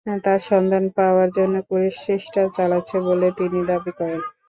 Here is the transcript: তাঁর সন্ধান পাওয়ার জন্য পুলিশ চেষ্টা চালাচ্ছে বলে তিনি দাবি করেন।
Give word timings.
তাঁর 0.23 0.39
সন্ধান 0.49 0.85
পাওয়ার 0.97 1.29
জন্য 1.37 1.55
পুলিশ 1.69 1.95
চেষ্টা 2.07 2.41
চালাচ্ছে 2.55 2.97
বলে 3.07 3.27
তিনি 3.39 3.59
দাবি 3.69 3.91
করেন। 3.99 4.21